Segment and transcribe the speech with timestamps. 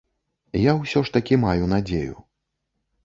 [0.59, 2.15] Я ўсё ж такі маю надзею.